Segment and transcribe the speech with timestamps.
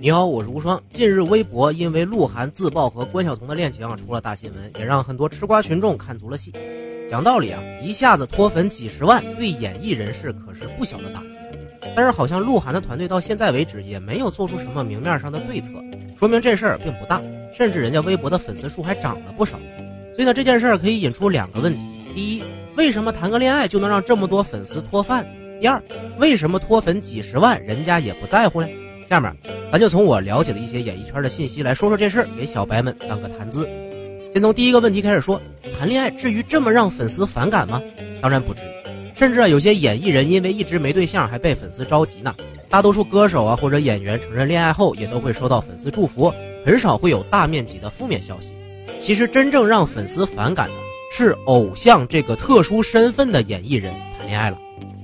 [0.00, 0.82] 你好，我是无双。
[0.90, 6.52] 近日，微博因为鹿晗自曝和关晓彤的恋情出了大新闻，也让很多吃瓜群众看足了戏。
[7.08, 11.28] 讲道理啊，一下子脱粉几十万，对演艺人士可是不小的打击。
[11.94, 15.70] 但是好像鹿晗的团队到现在为止也没有做出什么明面上的对策，
[16.18, 17.22] 说明这事儿并不大，
[17.56, 19.58] 甚至人家微博的粉丝数还涨了不少。
[20.14, 21.80] 所以呢，这件事儿可以引出两个问题：
[22.14, 22.42] 第一，
[22.76, 25.24] 为什么谈个恋爱就能让这么多粉丝脱饭？
[25.60, 25.82] 第二，
[26.18, 28.68] 为什么脱粉几十万人家也不在乎呢？
[29.08, 29.36] 下面，
[29.70, 33.68] 咱就从我了解的一些演艺圈的信息来说说这事儿，给小白们当个谈资。
[34.32, 35.40] 先从第一个问题开始说，
[35.78, 37.82] 谈恋爱至于这么让粉丝反感吗？
[38.20, 42.34] 当然不至于，甚至啊，有些演艺人因为一直没对象还被粉丝着急呢。
[42.68, 46.32] 大多数歌手啊或者演员承认恋爱后，也都会收到粉丝祝福，
[46.64, 48.50] 很少会有大面积的负面消息。
[48.98, 50.74] 其实真正让粉丝反感的
[51.12, 54.58] 是偶像这个特殊身份的演艺人谈恋爱了。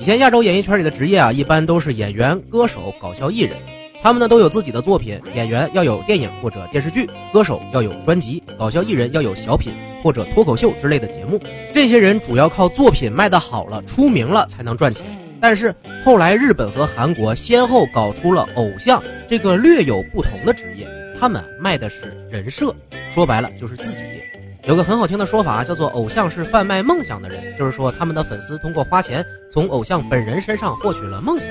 [0.00, 3.56] 以前亚洲演艺圈里的职业啊，一般都是演员、歌手、搞笑艺人。
[4.04, 11.40] 他们呢都有自己的作品，演员要有电影或者电视剧，歌手要有专辑，搞笑艺人要有小品或者脱口秀之类的节目。
[11.72, 15.06] 这些人主要靠作品卖得好了、出名了才能赚钱。
[15.40, 15.74] 但是
[16.04, 20.86] 后来日本和韩国先后搞出了偶像这个略有不同的职业，
[21.18, 22.76] 他们卖的是人设，
[23.10, 24.04] 说白了就是自己。
[24.64, 31.48] 有个很好听的说法，叫做“偶像是贩卖梦想的人”，就是说他们的粉丝通过花钱从偶像本人身上获取了梦想。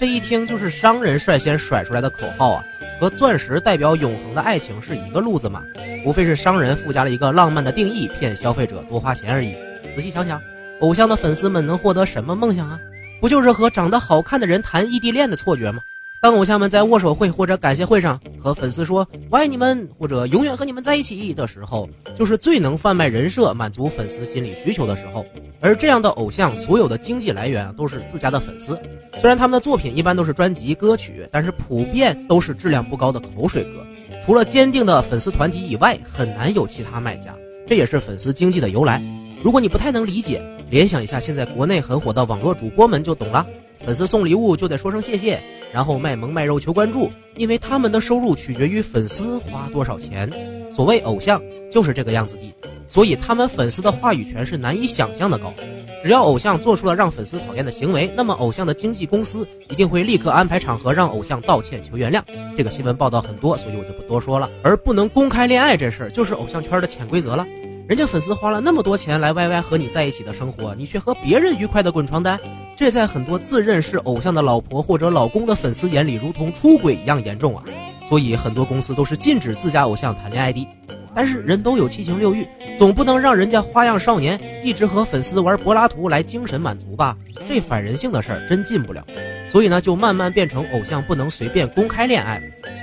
[0.00, 2.64] 这一听就是商人率先甩出来的口号啊，
[2.98, 5.62] 和钻石代表永恒的爱情是一个路子嘛，
[6.06, 9.54] 无非是商人附加了一个浪漫的定义，骗消费者多花钱而已。
[9.94, 10.40] 仔细想想，
[10.80, 12.80] 偶像的粉丝们能获得什么梦想啊？
[13.20, 15.82] 不就是和长得好看的人谈异地恋的错觉吗？
[16.22, 25.26] 当偶像们在握手会或者感谢会上和粉丝说“我爱你们”或者“永远和你们在一起”的时候，就是最能贩卖人设、满足粉丝心理需求的时候。
[25.60, 28.78] 而这样的偶像，所有的经济来源都是自家的粉丝。
[29.20, 33.86] 虽然他们的作品一般都是专辑歌曲，但是普遍都是质量不高的口水歌。
[34.24, 37.34] 除了坚定的粉丝团体以外，很难有其他卖家。
[37.66, 39.02] 这也是粉丝经济的由来。
[39.42, 43.46] 如果你不太能理解，联想一下现在国内很火的网络主播们就懂了。
[43.84, 45.40] 粉丝送礼物就得说声谢谢，
[45.72, 50.30] 然后卖萌卖肉求关注，因为他们的收入取决于粉丝花多少钱。
[50.70, 52.54] 所谓偶像就是这个样子的，
[52.90, 55.54] 所以他们粉丝的话语权是难以想象的高。
[56.02, 62.20] 只要偶像做出了让粉丝讨厌的行为，那么偶像的经纪公司一定会立刻安排场合让偶像道歉求原谅。
[62.56, 64.50] 这个新闻报道很多，所以我就不多说了。
[64.64, 67.46] 而不能公开恋爱这事儿，就是偶像圈的潜规则了。
[67.86, 72.40] 人家粉丝花了那么多钱来 YY 和你在一起的生活，你却和别人愉快的滚床单，
[72.76, 77.62] 这在很多自认是偶像的老婆或者老公的粉丝眼里，如同出轨一样严重啊！
[78.08, 80.66] 所以很多公司都是禁止自家偶像谈恋爱的。
[81.12, 82.46] 但是人都有七情六欲，
[82.80, 87.14] 总不能让人家花样少年一直和粉丝玩柏拉图来精神满足吧？
[87.46, 89.04] 这反人性的事儿真进不了。
[89.50, 92.42] 所以呢，就慢慢变成偶像不能随便公开恋爱。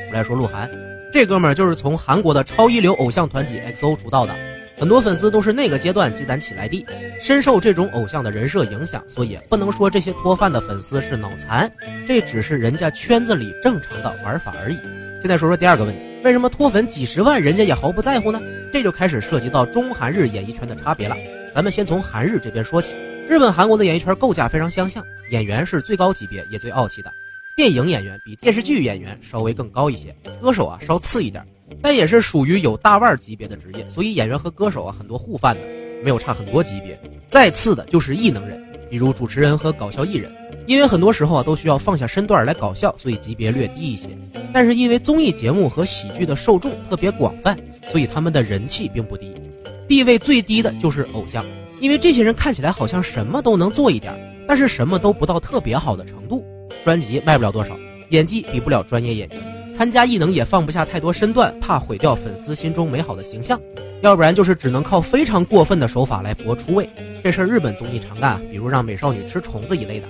[0.09, 0.69] 我来说鹿晗，
[1.11, 4.35] 这哥们儿就是从韩国的超一流偶像团体 XO 出道的，
[4.77, 6.85] 很多粉丝都是那个阶段积攒起来的，
[7.19, 9.03] 深受这种偶像的人设影响。
[9.07, 11.71] 所以不能说这些脱饭的粉丝是脑残，
[12.05, 14.77] 这只是人家圈子里正常的玩法而已。
[15.19, 15.99] 现在说说第二个问题。
[16.23, 18.39] 为什么脱粉几十万人家也毫不在乎呢？
[18.73, 21.15] 这就开始涉及到中韩日演艺圈的差别了。
[21.55, 22.95] 咱们先从韩日这边说起，
[23.27, 27.11] 日本、韩国的演艺圈构架非常相像，演员是最高级别也最傲气的。
[27.55, 31.45] 电影演员比电视剧演员稍微更高一些，歌手啊稍次一点，
[31.81, 35.61] 但也是属于有大腕级别的职业，所以演员和歌手啊很多互犯的，
[36.03, 36.99] 没有差很多级别。
[37.29, 40.31] 再次的就是艺能人，比如主持人和搞笑艺人。
[40.67, 44.09] 因为很多时候啊都需要放下身段来搞笑，所以级别略低一些。
[44.53, 47.57] 但是因为综艺节目和喜剧的受众特别广泛，
[47.89, 49.33] 所以他们的人气并不低。
[49.87, 51.45] 地位最低的就是偶像，
[51.79, 54.13] 因为这些人看起来好像什么都能做一点，
[54.45, 56.45] 但是什么都不到特别好的程度。
[56.83, 57.77] 专辑卖不了多少，
[58.09, 63.57] 演技比不了专业演员，参加艺能也放不下太多身段，怕毁掉粉丝心中美好的形象。
[64.01, 66.89] 要不然就是只能靠非常过分的手法来博出位。
[67.23, 70.07] 这事儿日本综艺常干，比如让美少女吃虫子一类的。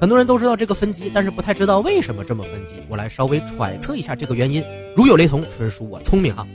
[0.00, 2.74] 很多人都知道这个分级，但是不太知道为什么这么分级。
[2.88, 6.46] 我来稍微揣测一下这个原因，如有雷同，纯属我聪明啊。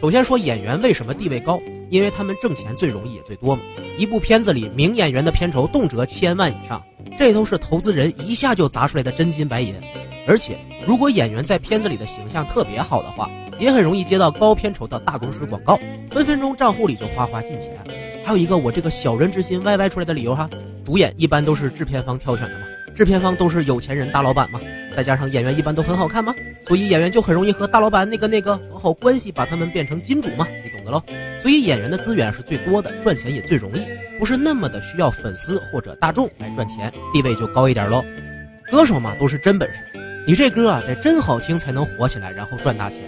[0.00, 1.60] 首先说演员为什么地位高，
[1.90, 3.62] 因为他们挣钱最容易也最多嘛。
[3.98, 6.82] 一部片子里名演员的片酬动辄千万以上，
[7.18, 9.74] 这都是投资人一下就砸出来的真金白银。
[10.26, 13.28] 而且如果演员在片子里的形象特别好的话，
[13.58, 15.78] 也很容易接到高片酬的大公司广告，
[16.10, 17.72] 分分钟账户里就哗哗进钱。
[18.24, 20.48] 还有一个我这个小人之心歪歪出来的理由哈，
[20.84, 22.61] 主演一般都是制片方挑选的。
[22.94, 24.60] 制片方都是有钱人大老板嘛，
[24.96, 26.34] 再加上演员一般都很好看嘛，
[26.66, 31.02] 所以演员就很容易和大老板那个那个搞好关系，把他们变成金主嘛，你懂的喽。
[31.40, 33.82] 所以演员的资源是最多的，赚钱也最容易，
[34.18, 38.04] 不是那么的需要粉丝或者大众来赚钱，地位就高一点喽。
[38.70, 39.80] 歌手嘛都是真本事，
[40.26, 43.02] 你这歌啊得真好听才能火起来，然后赚大钱。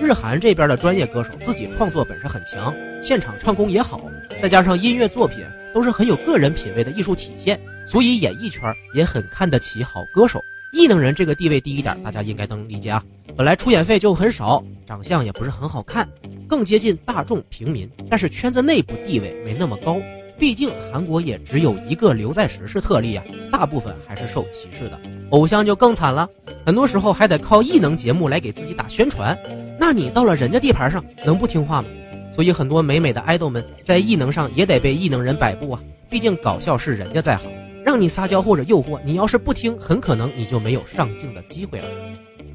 [0.00, 4.00] 日韩这边的专业歌手自己创作本事很强，现场唱功也好，
[4.42, 5.38] 再加上音乐作品
[5.72, 10.40] 都是很有个人品味的艺术体现，所以演艺圈也很看得起好歌手。
[10.72, 13.02] 异能人这个地位低一点，大家应该能理解啊。
[13.36, 16.06] 本来出演费就很少，长相也不是很好看，
[16.48, 19.98] 更接近大众平民，但是圈子内部地位没那么高。
[20.38, 25.00] 毕竟韩国也只有一个刘在石是特例啊，大部分还是受歧视的。
[25.30, 26.28] 偶像就更惨了，
[26.66, 29.38] 很多时候还得靠异能节目来给自己打宣传。
[29.80, 31.88] 那你到了人家地盘上，能不听话吗？
[32.34, 35.80] 所以很多美美的爱豆们在异能上也得被异能人摆布啊。
[36.10, 37.50] 毕竟搞笑是人家在行，
[37.86, 41.86] 让你撒娇或者诱惑，你要是不听，很可能你就没有上镜的机会了。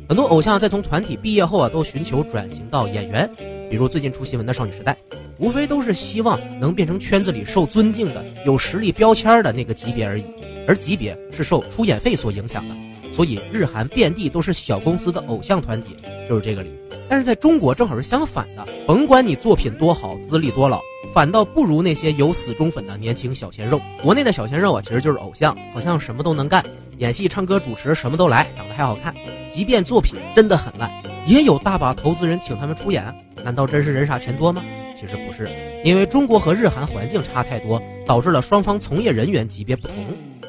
[0.10, 3.32] 很多偶像在从团体毕业后啊，都寻求转型到演员，
[3.70, 4.94] 比如最近出新闻的少女时代。
[5.38, 10.26] 无非都是希望能变成圈子里受尊敬的、有实力标签的那个级别而已，
[10.68, 12.76] 而级别是受出演费所影响的。
[13.14, 15.96] 所以日韩遍地都是小公司的偶像团体，
[16.28, 16.70] 就是这个理。
[17.08, 20.82] 但是在中国正好是相反的，甭管你作品多好、资历多老，
[21.14, 23.82] 反倒不如那些有死忠粉的年轻小鲜肉。
[24.02, 26.64] 国内的小鲜肉啊，其实就是偶像，好像什么都能干，
[27.00, 29.14] 演戏、唱歌、主持什么都来，长得还好看。
[29.50, 30.90] 即便作品真的很烂，
[31.28, 33.14] 也有大把投资人请他们出演。
[33.44, 34.64] 难道真是人傻钱多吗？
[34.96, 35.50] 其实不是，
[35.84, 39.96] 因为中国和日韩环境差太多，导致了双方从业人员级别不同。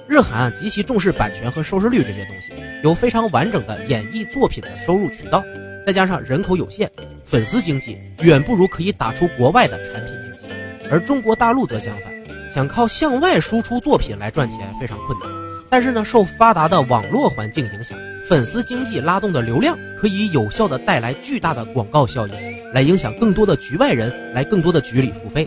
[0.07, 2.53] 日韩极其重视版权和收视率这些东西，
[2.85, 5.43] 有非常完整的演艺作品的收入渠道，
[5.85, 6.91] 再加上人口有限，
[7.25, 10.15] 粉丝经济远不如可以打出国外的产品。
[10.91, 12.13] 而中国大陆则相反，
[12.51, 15.29] 想靠向外输出作品来赚钱非常困难。
[15.71, 22.35] 但是呢，受发达的网络环境影响，粉丝经济拉动的流量可以有效的带来巨大的广告效应。
[22.73, 25.47] 来影响更多的局外人来更多的局里付费，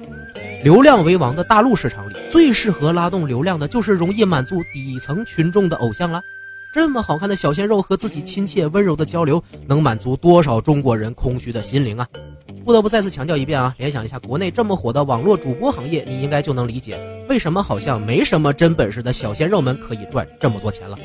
[0.64, 6.22] 流量为王的大陆市场里，最适合拉动流量的就是容易满足底层群众的偶像了。
[6.72, 12.08] 这么好看的小鲜肉和自己亲切温柔的交流，能满足多少中国人空虚的心灵啊！
[12.66, 20.98] 不得不再次强调一遍啊，联想一下国内这么火的网络主播行业，你应该就能理解为什么好像没什么真本事的小鲜肉们可以赚这么多钱了。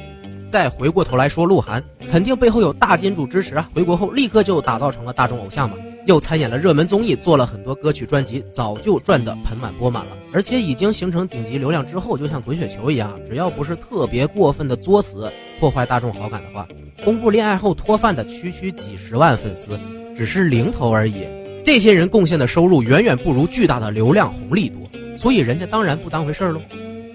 [0.49, 3.69] 再回过头来说，鹿晗肯定背后有大金主支持啊！
[3.75, 5.77] 回国后立刻就打造成了大众偶像嘛。
[6.07, 10.17] 又参演了热门综艺，做了很多歌曲专辑，早就赚得盆满钵满了。
[10.33, 15.31] 而且已经形成顶级流量之后，就像滚雪球一样，只要不是特别过分的作死，
[15.61, 16.67] 破坏大众好感的话，
[17.05, 19.79] 公布恋爱后脱饭的区区几十万粉丝，
[20.17, 21.27] 只是零头而已。
[21.65, 24.79] 这些人贡献的收入远远不如巨大的流量红利多，
[25.17, 26.61] 所以人家当然不当回事喽。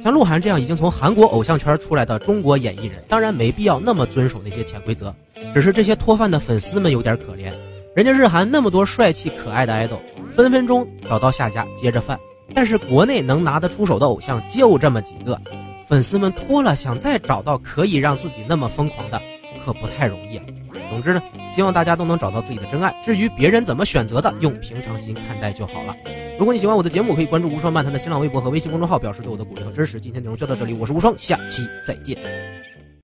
[0.02, 5.14] 像鹿晗这样已经从韩国偶像圈出来的中国演艺人，当然没必要那么遵守那些潜规则，
[5.54, 7.52] 只是这些脱饭的粉丝们有点可怜。
[7.96, 10.00] 人家日韩那么多帅气可爱的爱豆，
[10.36, 12.20] 分分钟找到下家接着饭。
[12.54, 15.42] 但是国内能拿得出手的偶像就这么几个，
[15.88, 19.20] 粉丝们脱了想再找到可以让自己那么疯狂的，
[19.66, 20.44] 可不太容易了。
[20.90, 22.96] 总之呢，希望大家都能找到自己的真爱。
[23.04, 25.96] 至于别人怎么选择的，用平常心看待就好了。
[26.38, 30.00] 如果你喜欢我的节目，可以关注无双漫谈的新浪微博和微信公众号，表示对我的鼓励和支持。
[30.00, 32.55] 今天内容就到这里，我是无双，下期再见。